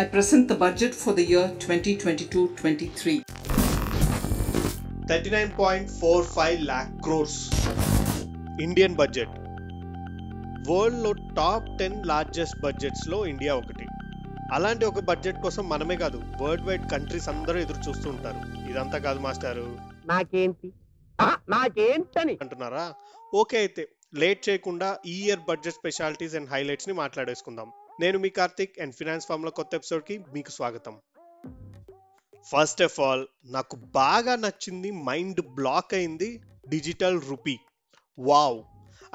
I 0.00 0.04
present 0.12 0.48
the 0.50 0.56
budget 0.60 0.92
for 0.92 1.12
the 1.18 1.24
year 1.24 1.42
2022 1.64 2.40
23. 2.60 3.12
39.45 5.10 6.64
lakh 6.70 6.88
crores. 7.04 7.34
Indian 8.64 8.96
budget 9.00 9.34
వరల్డ్లో 10.70 11.12
top 11.12 11.68
ten 11.78 11.96
largest 12.10 12.58
బడ్జెట్స్లో 12.64 13.26
India 13.32 13.54
ఒకటి. 13.56 13.86
అలాంటి 14.52 14.84
ఒక 14.90 15.04
బడ్జెట్ 15.10 15.38
కోసం 15.44 15.68
మనమే 15.68 15.96
కాదు 16.04 16.20
వరల్డ్ 16.42 16.66
వైడ్ 16.70 16.90
కంట్రీస్ 16.94 17.28
అందరూ 17.34 17.60
ఎదురు 17.66 17.82
చూస్తూ 17.88 18.10
ఉంటారు. 18.10 18.40
ఇదంతా 18.70 19.00
కాదు 19.06 19.18
మాస్టారు. 19.18 19.66
నాకేంటి? 20.06 20.70
నాకేంటని? 21.56 22.36
అంటున్నారా? 22.42 22.84
ఓకే 23.34 23.58
అయితే 23.64 23.84
లేట్ 24.14 24.48
చేయకుండా 24.48 24.90
ఈ 25.06 25.16
ఇయర్ 25.26 25.46
బడ్జెట్ 25.48 25.80
స్పెషాలిటీస్ 25.80 26.34
అండ్ 26.40 26.50
హైలైట్స్ని 26.50 26.94
మాట్లాడేసుకుందాం. 27.04 27.70
నేను 28.00 28.18
మీ 28.18 28.28
కార్తిక్ 28.28 28.80
అండ్ 28.80 28.94
ఫినాన్స్ 28.94 29.26
ఫామ్ 29.26 29.50
కొత్త 29.50 29.74
ఎపిసోడ్కి 29.74 30.18
మీకు 30.18 30.50
స్వాగతం. 30.50 31.00
ఫస్ట్ 32.52 32.82
ఆఫ్ 32.82 33.00
ఆల్ 33.00 33.26
నాకు 33.44 33.76
బాగా 33.76 34.36
నచ్చింది 34.36 34.90
మైండ్ 34.90 35.40
బ్లాక్ 35.40 35.94
అయింది 35.94 36.42
digital 36.68 37.22
rupee. 37.22 37.58
Wow 38.18 38.62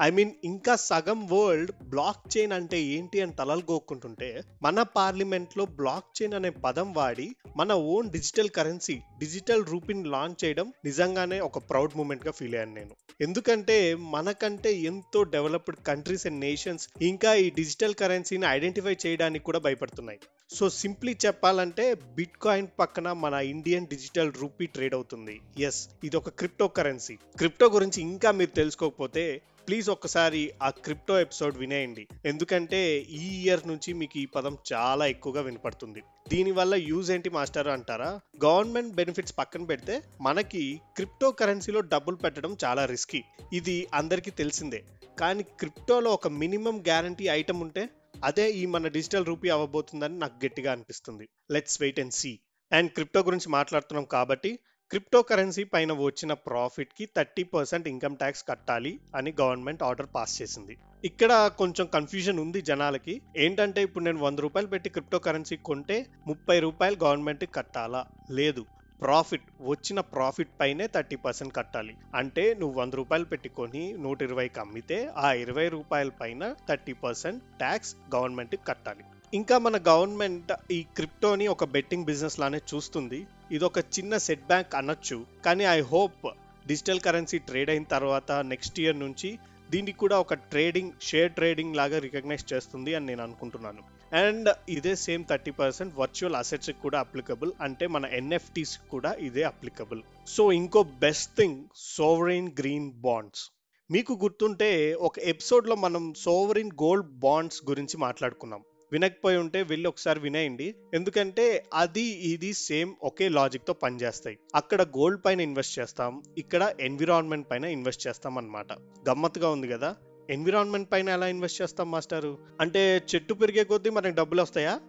I 0.00 0.10
mean 0.10 0.32
ఇంకా 0.44 0.76
సగం 0.76 1.26
వరల్డ్ 1.26 1.72
బ్లాక్ 1.82 2.38
చైన్ 2.38 2.52
అంటే 2.52 2.82
ఏంటి 2.82 3.20
అని 3.20 3.32
తలలు 3.32 3.72
గోక్కుంటుంటే 3.72 4.42
మన 4.62 4.82
పార్లమెంట్లో 4.82 5.64
బ్లాక్ 5.64 6.22
చైన్ 6.22 6.34
అనే 6.34 6.50
పదం 6.50 6.92
వాడి 6.92 7.28
మన 7.56 7.72
ఓన్ 7.72 8.10
డిజిటల్ 8.10 8.50
కరెన్సీ 8.50 8.96
డిజిటల్ 9.18 9.64
రూపీని 9.66 10.08
లాంచ్ 10.08 10.44
చేయడం 10.44 10.72
నిజంగానే 10.84 11.40
ఒక 11.40 11.58
ప్రౌడ్ 11.70 11.96
మూమెంట్గా 11.96 12.32
ఫీల్ 12.32 12.54
అయ్యాను 12.54 12.74
నేను. 12.74 12.94
ఎందుకంటే 13.20 13.94
మనకంటే 13.94 14.70
ఎంతో 14.90 15.22
డెవలప్డ్ 15.22 15.80
కంట్రీస్ 15.86 16.26
అండ్ 16.26 16.40
నేషన్స్ 16.40 16.88
ఇంకా 17.02 17.34
ఈ 17.34 17.50
డిజిటల్ 17.50 17.94
కరెన్సీని 17.94 18.46
ఐడెంటిఫై 18.46 18.96
చేయడానికి 19.06 19.44
కూడా 19.44 19.58
భయపడుతున్నాయి. 19.58 20.20
సో 20.50 20.70
సింప్లీ 20.70 21.16
చెప్పాలంటే 21.26 21.94
బిట్ 21.94 22.38
కాయిన్ 22.42 22.68
పక్కన 22.78 23.12
మన 23.12 23.34
ఇండియన్ 23.34 23.86
డిజిటల్ 23.86 24.32
రూపీ 24.40 24.66
ట్రేడ్ 24.66 24.94
అవుతుంది. 24.94 25.40
ఎస్ 25.58 25.88
ఇది 26.04 26.16
ఒక 26.16 26.28
క్రిప్టో 26.28 26.68
కరెన్సీ 26.68 27.16
క్రిప్టో 27.36 27.66
గురించి 27.66 28.02
ఇంకా 28.02 28.30
మీరు 28.30 28.50
తెలుసుకోకపోతే 28.50 29.42
ప్లీజ్ 29.70 29.90
ఒక్కసారి 29.90 30.52
ఆ 30.62 30.70
క్రిప్టో 30.70 31.20
ఎపిసోడ్ 31.20 31.58
వినేయండి. 31.58 32.08
ఎందుకంటే 32.24 32.98
ఈ 32.98 33.42
ఇయర్ 33.42 33.68
నుంచి 33.68 33.92
మీకు 33.92 34.18
ఈ 34.18 34.26
పదం 34.26 34.58
చాలా 34.72 35.06
ఎక్కువగా 35.06 35.40
వినపడుతుంది. 35.40 36.02
దీనివల్ల 36.28 36.74
యూజ్ 36.74 37.10
ఏంటి 37.10 37.30
మాస్టర్ 37.30 37.68
అంటారా? 37.68 38.20
గవర్నమెంట్ 38.44 38.94
బెనిఫిట్స్ 38.94 39.38
పక్కన 39.38 39.64
పెడితే 39.64 40.02
మనకి 40.20 40.80
క్రిప్టో 40.96 41.30
కరెన్సీలో 41.30 41.80
డబ్బులు 41.80 42.16
పెట్టడం 42.16 42.56
చాలా 42.64 42.84
రిస్కీ 42.84 43.22
ఇది 43.52 43.86
అందరికీ 43.94 44.30
తెలిసిందే. 44.30 44.84
కానీ 45.20 45.42
క్రిప్టోలో 45.42 46.10
ఒక 46.10 46.28
మినిమం 46.28 46.80
గ్యారంటీ 46.80 47.24
ఐటమ్ 47.24 47.60
ఉంటే 47.60 47.88
అదే 48.24 48.50
ఈ 48.50 48.66
మన 48.66 48.88
డిజిటల్ 48.88 49.26
రూపీ 49.26 49.48
అవ్వబోతుందని 49.48 50.18
నాకు 50.18 50.44
గట్టిగా 50.44 50.72
అనిపిస్తుంది. 50.72 51.28
Let's 51.50 51.80
wait 51.80 52.00
and 52.00 52.12
see. 52.12 52.38
And 52.72 52.90
crypto 52.90 53.20
గురించి 53.20 53.48
మాట్లాడుతున్నాం 53.48 54.04
కాబట్టి 54.04 54.58
క్రిప్టో 54.90 55.22
కరెన్సీ 55.22 55.64
పైన 55.64 55.92
వచ్చిన 55.92 56.32
ప్రాఫిట్కి 56.32 57.08
థర్టీ 57.16 57.42
పర్సెంట్ 57.42 57.88
ఇన్కమ్ 57.88 58.16
ట్యాక్స్ 58.16 58.44
కట్టాలి 58.48 59.00
అని 59.16 59.34
గవర్నమెంట్ 59.40 59.82
ఆర్డర్ 59.82 60.06
పాస్ 60.14 60.42
చేసింది. 60.42 60.76
ఇక్కడ 61.04 61.50
కొంచెం 61.58 61.86
కన్ఫ్యూజన్ 61.86 62.38
ఉంది 62.38 62.60
జనాలకి. 62.60 63.22
ఏంటంటే 63.36 63.82
ఇప్పుడు 63.82 64.04
నేను 64.04 64.18
వంద 64.18 64.38
రూపాయలు 64.38 64.68
పెట్టి 64.68 64.90
క్రిప్టో 64.90 65.18
కరెన్సీ 65.18 65.56
కొంటే 65.56 66.06
ముప్పై 66.26 66.60
రూపాయలు 66.60 66.96
గవర్నమెంట్ 67.04 67.44
కట్టాలా? 67.54 68.06
లేదు. 68.30 68.64
ప్రాఫిట్ 69.02 69.42
వచ్చిన 69.60 70.00
ప్రాఫిట్ 70.00 70.60
పైనే 70.60 70.86
థర్టీ 70.86 71.16
పర్సెంట్ 71.16 71.54
కట్టాలి. 71.54 71.96
అంటే 72.14 72.54
నువ్వు 72.54 72.80
వంద 72.80 72.92
రూపాయలు 72.92 73.24
పెట్టుకొని 73.24 73.92
నూట 73.92 74.22
ఇరవైకి 74.22 74.60
అమ్మితే 74.60 75.10
ఆ 75.16 75.32
ఇరవై 75.32 75.68
రూపాయల 75.68 76.08
పైన 76.08 76.54
థర్టీ 76.68 76.92
పర్సెంట్ 76.92 77.42
ట్యాక్స్ 77.58 77.96
గవర్నమెంట్కి 78.14 78.62
కట్టాలి. 78.68 79.04
ఇంకా 79.34 79.58
మన 79.58 79.76
గవర్నమెంట్ 79.88 80.52
ఈ 80.72 80.82
క్రిప్టోని 80.82 81.48
ఒక 81.48 81.64
బెట్టింగ్ 81.64 82.04
బిజినెస్ 82.04 82.40
లానే 82.40 82.60
చూస్తుంది. 82.74 83.26
ఇది 83.52 83.64
ఒక 83.64 83.78
చిన్న 83.78 84.18
సెట్ 84.18 84.46
బ్యాక్ 84.46 84.74
అనొచ్చు. 84.74 85.26
కానీ 85.44 85.64
I 85.64 85.80
hope 85.80 86.26
digital 86.66 87.00
currency 87.00 87.38
trade 87.38 87.70
అయిన 87.70 87.82
తర్వాత 87.82 88.32
నెక్స్ట్ 88.32 88.80
ఇయర్ 88.80 88.98
నుంచి 88.98 89.38
దీనికి 89.70 89.98
కూడా 89.98 90.20
ఒక 90.20 90.34
ట్రేడింగ్ 90.34 90.90
షేర్ 91.02 91.32
ట్రేడింగ్ 91.32 91.76
లాగా 91.76 91.98
రికగ్నైజ్ 91.98 92.52
చేస్తుంది 92.52 92.94
అని 92.94 93.06
నేను 93.06 93.22
అనుకుంటున్నాను. 93.22 93.82
అండ్ 94.16 94.48
ఇదే 94.68 94.96
same 94.96 95.24
thirty 95.30 95.50
percent 95.50 95.98
virtual 95.98 96.36
assets 96.36 96.70
కూడా 96.70 97.00
అప్లికబుల్. 97.00 97.52
అంటే 97.60 97.86
మన 97.86 98.06
ఎన్ఎఫ్టీస్ 98.06 98.78
కూడా 98.78 99.12
ఇదే 99.12 99.42
అప్లికబుల్. 99.42 100.02
సో 100.26 100.52
ఇంకో 100.52 100.82
best 100.82 101.36
thing 101.36 101.64
sovereign 101.76 102.50
green 102.58 102.90
bonds. 102.92 103.50
మీకు 103.90 104.12
గుర్తుంటే 104.12 104.94
ఒక 104.94 105.18
ఎపిసోడ్లో 105.18 105.76
మనం 105.76 106.14
సోవరిన్ 106.14 106.70
గోల్డ్ 106.82 107.08
బాండ్స్ 107.08 107.62
గురించి 107.70 107.96
మాట్లాడుకున్నాం. 107.98 108.64
వినకపోయి 108.92 109.36
ఉంటే 109.36 109.62
వెళ్ళి 109.62 109.88
ఒకసారి 109.88 110.20
వినేయండి. 110.20 110.74
ఎందుకంటే 110.94 111.64
అది 111.74 112.02
ఇది 112.02 112.52
సేమ్ 112.52 112.94
ఒకే 113.02 113.28
లాజిక్తో 113.28 113.72
పనిచేస్తాయి. 113.72 114.38
అక్కడ 114.54 114.82
గోల్డ్ 114.82 115.24
పైన 115.24 115.40
ఇన్వెస్ట్ 115.40 115.78
చేస్తాం 115.78 116.22
ఇక్కడ 116.38 116.74
ఎన్విరాన్మెంట్ 116.80 117.50
పైన 117.50 117.64
ఇన్వెస్ట్ 117.64 118.06
చేస్తాం 118.06 118.38
అన్నమాట. 118.38 118.72
గమ్మత్తుగా 119.08 119.50
ఉంది 119.50 119.68
కదా? 119.68 119.96
ఎన్విరాన్మెంట్ 120.30 120.92
పైన 120.92 121.08
ఎలా 121.08 121.26
ఇన్వెస్ట్ 121.26 121.62
చేస్తాం 121.62 121.90
మాస్టారు? 121.90 122.38
అంటే 122.60 123.02
చెట్టు 123.14 123.34
పెరిగే 123.34 123.64
కొద్దీ 123.64 123.90
మనకి 123.90 124.16
డబ్బులు 124.16 124.42
వస్తాయా? 124.42 124.80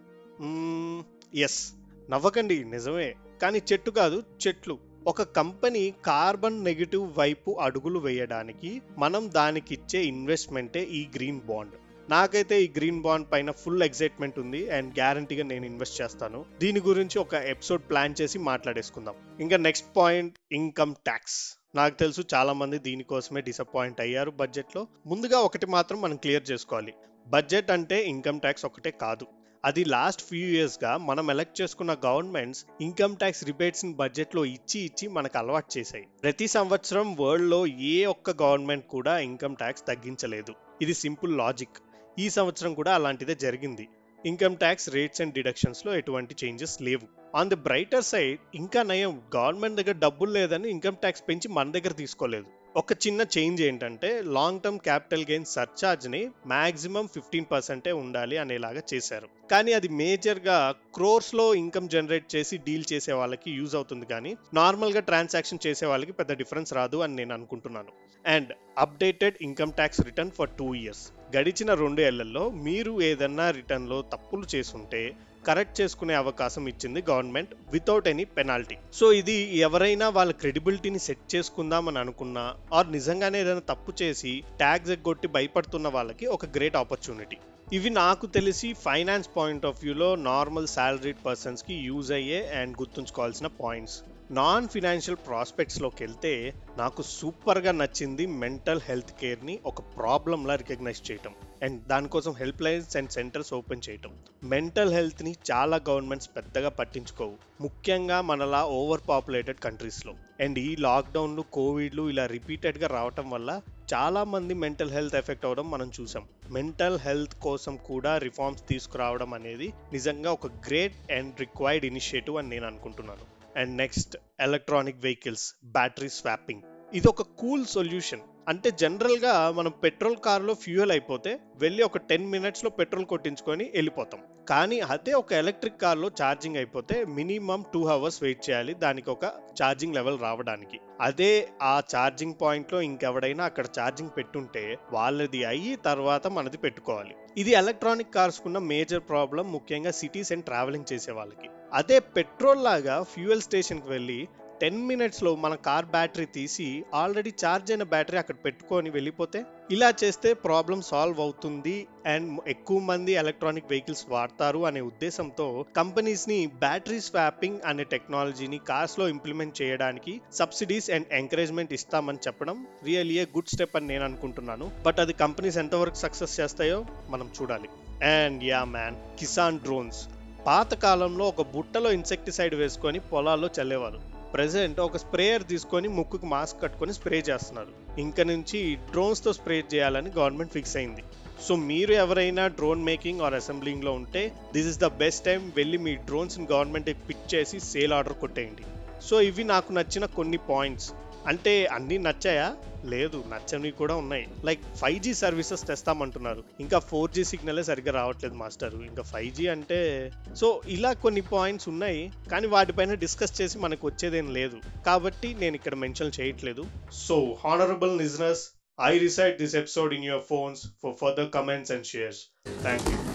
ఎస్ 1.34 1.72
నవ్వకండి 2.10 2.64
నిజమే. 2.64 3.14
కానీ 3.42 3.62
చెట్టు 3.72 3.90
కాదు 3.90 4.22
చెట్లు. 4.46 4.78
ఒక 5.06 5.22
కంపెనీ 5.22 5.94
కార్బన్ 6.04 6.64
నెగిటివ్ 6.64 7.18
వైపు 7.18 7.50
అడుగులు 7.50 7.98
వేయడానికి 7.98 8.82
మనం 8.98 9.30
దానికిచ్చే 9.34 10.04
ఇన్వెస్ట్మెంటే 10.04 10.82
ఈ 10.82 11.08
గ్రీన్ 11.14 11.40
బాండ్ 11.40 11.72
నాకైతే 12.12 12.54
ఈ 12.62 12.68
గ్రీన్ 12.76 13.00
బాండ్ 13.02 13.26
పైన 13.32 13.50
ఫుల్ 13.50 13.82
ఎక్సైట్మెంట్ 13.82 14.38
ఉంది 14.38 14.60
అండ్ 14.76 14.88
గ్యారంటీగా 14.98 15.44
నేను 15.50 15.64
ఇన్వెస్ట్ 15.64 15.98
చేస్తాను. 16.02 16.38
దీని 16.60 16.80
గురించి 16.80 17.16
ఒక 17.18 17.34
ఎపిసోడ్ 17.52 17.82
ప్లాన్ 17.90 18.14
చేసి 18.20 18.38
మాట్లాడేసుకుందాం. 18.48 19.14
ఇంకా 19.40 19.56
నెక్స్ట్ 19.66 19.88
పాయింట్ 19.96 20.34
ఇన్కమ్ 20.52 20.94
ట్యాక్స్. 20.94 21.38
నాకు 21.74 21.94
తెలుసు 21.94 22.22
చాలా 22.34 22.52
మంది 22.52 22.78
దీనికోసమే 22.78 23.40
డిసప్పాయింట్ 23.40 24.00
అయ్యారు 24.06 24.32
బడ్జెట్లో 24.40 24.82
ముందుగా 25.06 25.38
ఒకటి 25.48 25.66
మాత్రం 25.66 26.00
మనం 26.00 26.16
క్లియర్ 26.16 26.50
చేసుకోవాలి. 26.50 26.94
బడ్జెట్ 27.28 27.70
అంటే 27.76 27.98
ఇన్కమ్ 28.12 28.40
ట్యాక్స్ 28.40 28.66
ఒకటే 28.70 28.92
కాదు. 29.04 29.26
అది 29.64 29.84
లాస్ట్ 29.84 30.22
ఫ్యూ 30.28 30.46
ఇయర్స్గా 30.56 30.92
మనం 31.08 31.26
ఎలక్ట్ 31.30 31.56
చేసుకున్న 31.60 31.92
గవర్నమెంట్స్ 32.06 32.62
ఇన్కమ్ 32.80 33.16
ట్యాక్స్ 33.16 33.44
రిబేట్స్ని 33.50 33.92
బడ్జెట్లో 34.02 34.44
ఇచ్చి 34.56 34.80
ఇచ్చి 34.80 35.08
మనకు 35.08 35.38
అలవాటు 35.38 35.70
చేశాయి. 35.78 36.06
ప్రతి 36.22 36.48
సంవత్సరం 36.56 37.16
వరల్డ్లో 37.20 37.62
ఏ 37.92 37.96
ఒక్క 38.14 38.42
గవర్నమెంట్ 38.42 38.86
కూడా 38.96 39.18
ఇన్కమ్ 39.28 39.56
ట్యాక్స్ 39.56 39.86
తగ్గించలేదు. 39.88 40.54
ఇది 40.82 40.94
సింపుల్ 41.04 41.34
లాజిక్. 41.38 41.78
ఈ 42.18 42.30
సంవత్సరం 42.30 42.74
కూడా 42.74 42.94
అలాంటిదే 42.94 43.34
జరిగింది. 43.34 43.88
ఇన్కమ్ 44.26 44.56
ట్యాక్స్ 44.56 44.90
రేట్స్ 44.90 45.20
అండ్ 45.20 45.34
డిడక్షన్స్లో 45.34 45.94
ఎటువంటి 45.94 46.34
చేంజెస్ 46.44 46.82
లేవు. 46.82 47.06
ఆన్ 47.36 47.48
ది 47.48 47.54
బ్రైటర్ 47.54 48.04
సైడ్ 48.04 48.40
ఇంకా 48.54 48.82
నయం 48.82 49.22
గవర్నమెంట్ 49.36 49.76
దగ్గర 49.76 49.92
డబ్బులు 49.92 50.30
లేదని 50.30 50.70
ఇన్కమ్ 50.70 50.96
ట్యాక్స్ 50.96 51.24
పెంచి 51.28 51.48
మన 51.48 51.70
దగ్గర 51.70 51.92
తీసుకోలేదు. 51.92 52.46
ఒక 52.76 52.92
చిన్న 53.06 53.20
చేంజ్ 53.38 53.62
ఏంటంటే 53.62 54.22
లాంగ్ 54.22 54.60
టర్మ్ 54.60 54.78
క్యాపిటల్ 54.78 55.24
గెయిన్ 55.30 55.44
సర్ఛార్జ్ని 55.44 56.20
మ్యాక్సిమం 56.20 56.48
మాక్సిమం 56.48 57.06
ఫిఫ్టీన్ 57.06 57.46
పర్సెంటే 57.52 57.92
ఉండాలి 57.92 58.36
అనేలాగా 58.36 58.82
చేశారు. 58.94 59.28
కానీ 59.50 59.72
అది 59.72 59.88
మేజర్గా 59.88 60.74
క్రోర్స్లో 60.94 61.54
ఇన్కమ్ 61.54 61.88
జనరేట్ 61.88 62.36
చేసి 62.36 62.56
డీల్ 62.58 62.84
చేసే 62.92 63.12
వాళ్ళకి 63.12 63.50
యూజ్ 63.50 63.74
అవుతుంది 63.74 64.06
కానీ 64.06 64.36
నార్మల్గా 64.54 65.00
ట్రాన్సాక్షన్ 65.00 65.66
చేసే 65.66 65.86
వాళ్ళకి 65.86 66.12
పెద్ద 66.12 66.32
డిఫరెన్స్ 66.32 66.72
రాదు 66.72 66.96
అని 66.96 67.16
నేను 67.16 67.34
అనుకుంటున్నాను. 67.34 67.92
And 68.26 68.52
updated 68.78 69.34
income 69.42 69.72
tax 69.72 70.00
return 70.00 70.30
for 70.30 70.50
two 70.50 70.74
years 70.74 71.12
గడిచిన 71.34 71.70
రెండు 71.80 72.00
ఏళ్ళలో 72.06 72.42
మీరు 72.64 72.92
ఏదన్నా 73.10 73.44
రిటర్న్లో 73.58 73.98
తప్పులు 74.12 74.46
చేసుంటే 74.54 75.02
కరెక్ట్ 75.46 75.78
చేసుకునే 75.80 76.14
అవకాశం 76.14 76.64
ఇచ్చింది 76.72 77.00
government 77.10 77.52
without 77.72 78.08
any 78.10 78.24
penalty. 78.36 78.76
So 78.98 79.06
ఇది 79.20 79.36
ఎవరైనా 79.68 80.08
వాళ్ళ 80.16 80.32
క్రెడిబిలిటీని 80.32 81.00
సెట్ 81.06 81.24
చేసుకుందామని 81.34 81.98
అనుకున్నా 82.02 82.44
ఆర్ 82.78 82.92
నిజంగానే 82.96 83.40
ఏదైనా 83.44 83.64
తప్పు 83.72 83.92
చేసి 84.02 84.32
ట్యాక్స్ 84.60 84.94
ఎగ్గొట్టి 84.96 85.30
భయపడుతున్న 85.36 85.88
వాళ్ళకి 85.96 86.26
ఒక 86.36 86.46
గ్రేట్ 86.56 86.78
ఆపర్చునిటీ. 86.82 87.38
ఇవి 87.78 87.90
నాకు 88.02 88.26
తెలిసి 88.36 88.70
ఫైనాన్స్ 88.86 89.30
పాయింట్ 89.36 89.66
ఆఫ్ 89.66 89.82
వ్యూలో 89.82 90.10
నార్మల్ 90.30 90.72
శాలరీడ్ 90.76 91.26
పర్సన్స్కి 91.26 91.74
యూజ్ 91.88 92.12
అయ్యే 92.18 92.40
అండ్ 92.60 92.76
గుర్తుంచుకోవాల్సిన 92.82 93.50
పాయింట్స్. 93.62 93.98
నాన్ 94.36 94.68
ఫినాన్షియల్ 94.68 95.18
ప్రాస్పెక్ట్స్లోకి 95.26 96.04
వెళ్తే 96.04 96.54
నాకు 96.78 97.02
సూపర్గా 97.02 97.72
నచ్చింది 97.72 98.26
మెంటల్ 98.26 98.80
హెల్త్ 98.88 99.10
కేర్ని 99.20 99.58
ఒక 99.66 99.80
ప్రాబ్లంలా 99.80 100.54
రికగ్నైజ్ 100.54 101.10
చేయటం. 101.10 101.34
అండ్ 101.62 101.82
దానికోసం 101.86 102.32
help 102.32 102.62
lines 102.62 102.96
and 102.96 103.10
centres 103.10 103.54
open 103.54 103.82
చేయటం. 103.88 104.12
మెంటల్ 104.44 104.94
హెల్త్ని 104.94 105.34
చాలా 105.50 105.80
గవర్నమెంట్స్ 105.88 106.30
పెద్దగా 106.36 106.68
పట్టించుకోవు. 106.68 107.34
ముఖ్యంగా 107.60 108.20
మనలా 108.20 108.64
ఓవర్ 108.66 109.00
పాపులేటెడ్ 109.08 109.60
కంట్రీస్లో. 109.60 110.14
అండ్ 110.40 110.58
ఈ 110.58 110.76
లాక్డౌన్లు 110.76 111.44
కోవిడ్లు 111.52 112.10
ఇలా 112.10 112.26
రిపీటెడ్గా 112.26 112.88
రావటం 112.88 113.30
వల్ల 113.30 113.60
చాలామంది 113.94 114.54
మెంటల్ 114.54 114.90
హెల్త్ 114.90 115.16
ఎఫెక్ట్ 115.16 115.46
అవడం 115.46 115.70
మనం 115.70 115.90
చూసాం. 116.00 116.24
మెంటల్ 116.50 116.98
హెల్త్ 116.98 117.34
కోసం 117.34 117.76
కూడా 117.76 118.18
రిఫార్మ్స్ 118.18 118.68
తీసుకురావడం 118.68 119.34
అనేది 119.34 119.72
నిజంగా 119.92 120.32
ఒక 120.32 120.46
గ్రేట్ 120.46 121.12
అండ్ 121.12 121.40
రిక్వైర్డ్ 121.40 121.86
ఇనిషియేటివ్ 121.92 122.36
అని 122.36 122.48
నేను 122.48 122.66
అనుకుంటున్నాను. 122.66 123.41
And 123.60 123.74
next 123.82 124.14
electronic 124.46 125.02
vehicles 125.06 125.46
battery 125.78 126.12
swapping 126.18 126.62
ఇది 126.92 127.08
ఒక 127.10 127.22
కూల్ 127.40 127.64
సొల్యూషన్. 127.74 128.22
అంటే 128.50 128.68
జనరల్గా 128.80 129.32
మనం 129.58 129.72
పెట్రోల్ 129.84 130.16
కార్లో 130.24 130.52
ఫ్యూయల్ 130.62 130.92
అయిపోతే 130.94 131.30
వెళ్ళి 131.62 131.82
ఒక 131.86 131.98
టెన్ 132.10 132.26
మినిట్స్లో 132.32 132.70
పెట్రోల్ 132.78 133.06
కొట్టించుకొని 133.12 133.64
వెళ్ళిపోతాం. 133.76 134.20
కానీ 134.50 134.78
అదే 134.94 135.12
ఒక 135.20 135.32
ఎలక్ట్రిక్ 135.32 135.80
కార్లో 135.84 136.08
ఛార్జింగ్ 136.20 136.58
అయిపోతే 136.60 136.96
మినిమం 137.18 137.60
టూ 137.74 137.80
అవర్స్ 137.94 138.18
వెయిట్ 138.24 138.42
చేయాలి 138.46 138.74
దానికి 138.84 139.10
ఒక 139.14 139.24
ఛార్జింగ్ 139.60 139.96
లెవెల్ 139.98 140.18
రావడానికి. 140.26 140.80
అదే 141.08 141.30
ఆ 141.70 141.74
ఛార్జింగ్ 141.94 142.38
పాయింట్లో 142.42 142.80
ఇంకెవడైనా 142.90 143.44
అక్కడ 143.50 143.66
ఛార్జింగ్ 143.78 144.14
పెట్టుంటే 144.18 144.64
వాళ్ళది 144.96 145.42
అయ్యి 145.52 145.72
తర్వాత 145.88 146.26
మనది 146.38 146.60
పెట్టుకోవాలి. 146.66 147.14
ఇది 147.42 147.52
ఎలక్ట్రానిక్ 147.62 148.14
కార్స్కున్న 148.18 148.58
మేజర్ 148.72 149.08
ప్రాబ్లం 149.12 149.46
ముఖ్యంగా 149.56 149.90
సిటీస్ 150.02 150.32
అండ్ 150.36 150.48
ట్రావెలింగ్ 150.50 150.90
చేసే 150.92 151.12
వాళ్ళకి 151.20 151.50
అదే 151.74 151.98
పెట్రోల్ 151.98 152.64
లాగా 152.64 153.02
ఫ్యూయల్ 153.02 153.42
స్టేషన్కి 153.42 153.88
వెళ్ళి 153.88 154.28
టెన్ 154.60 154.86
మినిట్స్లో 154.88 155.34
మన 155.34 155.54
కార్ 155.54 155.86
బ్యాటరీ 155.86 156.24
తీసి 156.24 156.84
ఆల్రెడీ 156.94 157.30
ఛార్జ్ 157.30 157.72
అయిన 157.72 157.82
బ్యాటరీ 157.82 158.18
అక్కడ 158.18 158.36
పెట్టుకొని 158.44 158.90
వెళ్ళిపోతే 158.90 159.44
ఇలా 159.70 159.92
చేస్తే 160.04 160.34
ప్రాబ్లం 160.34 160.82
సాల్వ్ 160.82 161.20
అవుతుంది 161.20 161.88
అండ్ 162.06 162.40
ఎక్కువ 162.48 162.80
మంది 162.80 163.12
ఎలక్ట్రానిక్ 163.12 163.70
వెహికల్స్ 163.70 164.04
వాడతారు 164.08 164.66
అనే 164.66 164.80
ఉద్దేశంతో 164.80 165.66
కంపెనీస్ని 165.76 166.46
బ్యాటరీ 166.46 167.00
స్వాపింగ్ 167.00 167.60
అనే 167.66 167.84
టెక్నాలజీని 167.84 168.58
కార్స్లో 168.58 169.08
ఇంప్లిమెంట్ 169.08 169.62
చేయడానికి 169.62 170.20
సబ్సిడీస్ 170.32 170.90
అండ్ 170.90 171.12
ఎంకరేజ్మెంట్ 171.12 171.72
ఇస్తామని 171.72 172.24
చెప్పడం 172.28 172.66
రియల్లీ 172.84 173.18
ఏ 173.18 173.26
గుడ్ 173.36 173.52
స్టెప్ 173.54 173.76
అని 173.76 173.86
నేను 173.86 174.04
అనుకుంటున్నాను. 174.04 174.70
బట్ 174.86 175.00
అది 175.00 175.12
కంపెనీస్ 175.12 175.58
ఎంతవరకు 175.58 175.94
సక్సెస్ 175.94 176.40
చేస్తాయో 176.40 176.86
మనం 177.08 177.30
చూడాలి. 177.42 177.70
And 178.04 178.44
yeah 178.44 178.64
man 178.64 179.18
Kisan 179.18 179.60
drones. 179.60 180.21
పాతకాలంలో 180.46 181.24
ఒక 181.32 181.42
బుట్టలో 181.54 181.88
ఇన్సెక్టిసైడ్ 181.96 182.54
వేసుకొని 182.60 182.98
పొలాల్లో 183.10 183.48
చల్లేవారు 183.56 183.98
ప్రజెంట్ 184.32 184.78
ఒక 184.84 184.98
స్ప్రేయర్ 185.02 185.44
తీసుకొని 185.50 185.88
ముక్కుకు 185.96 186.26
మాస్క్ 186.32 186.62
కట్టుకొని 186.62 186.92
స్ప్రే 186.98 187.18
చేస్తున్నారు. 187.28 187.72
ఇంక 188.04 188.20
నుంచి 188.30 188.60
డ్రోన్స్తో 188.92 189.32
స్ప్రే 189.38 189.56
చేయాలని 189.72 190.10
గవర్నమెంట్ 190.18 190.54
ఫిక్స్ 190.56 190.76
అయింది. 190.80 191.02
సో 191.46 191.52
మీరు 191.68 191.92
ఎవరైనా 192.04 192.44
డ్రోన్ 192.58 192.86
మేకింగ్ 192.90 193.22
ఆర్ 193.26 193.36
అసెంబ్లింగ్లో 193.40 193.92
ఉంటే 194.00 194.22
this 194.54 194.70
is 194.72 194.82
the 194.84 194.88
best 195.02 195.26
time 195.28 195.42
వెళ్ళి 195.58 195.80
మీ 195.86 195.94
డ్రోన్స్ని 196.08 196.46
గవర్నమెంట్ 196.54 196.90
పిక్ 197.08 197.28
చేసి 197.34 197.60
సేల్ 197.70 197.94
ఆర్డర్ 197.98 198.20
కొట్టేయండి. 198.22 198.64
సో 199.08 199.14
ఇవి 199.30 199.44
నాకు 199.54 199.70
నచ్చిన 199.78 200.04
కొన్ని 200.18 200.40
పాయింట్స్ 200.50 200.88
అంటే 201.26 201.66
అన్నీ 201.66 201.98
నచ్చాయా? 201.98 202.56
లేదు 202.84 203.24
నచ్చనివి 203.32 203.70
కూడా 203.70 203.96
ఉన్నాయి. 203.96 204.26
లైక్ 204.44 204.76
ఫైవ్ 204.76 205.00
జీ 205.00 205.14
సర్వీసెస్ 205.14 205.66
తెస్తామంటున్నారు. 205.66 206.44
ఇంకా 206.60 206.78
ఫోర్ 206.78 207.10
జీ 207.10 207.24
సిగ్నలే 207.24 207.62
సరిగ్గా 207.62 207.92
రావట్లేదు 207.92 208.34
మాస్టర్. 208.34 208.74
ఇంకా 208.74 209.02
ఫైవ్ 209.02 209.34
జీ 209.34 209.46
అంటే 209.48 210.12
సో 210.36 210.60
ఇలా 210.68 210.92
కొన్ని 210.92 211.20
పాయింట్స్ 211.20 211.68
ఉన్నాయి. 211.68 212.12
కానీ 212.30 212.46
వాటిపైన 212.46 212.94
డిస్కస్ 212.94 213.42
చేసి 213.42 213.58
మనకు 213.58 213.86
వచ్చేదేం 213.86 214.32
లేదు. 214.32 214.60
కాబట్టి 214.86 215.34
నేను 215.34 215.54
ఇక్కడ 215.54 215.74
మెన్షన్ 215.74 216.12
చేయట్లేదు. 216.20 216.64
So 216.92 217.36
honourable 217.44 217.98
listeners 217.98 218.50
I 218.80 218.98
recite 218.98 219.38
this 219.38 219.54
episode 219.54 219.94
in 219.94 220.04
your 220.04 220.22
phones 220.28 220.66
for 220.82 220.94
further 221.00 221.30
comments 221.30 221.72
and 221.72 221.86
shares 221.86 222.18
thank 222.62 222.88
you 222.88 223.11